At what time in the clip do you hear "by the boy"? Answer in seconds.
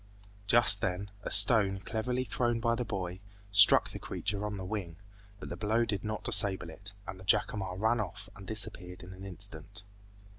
2.59-3.19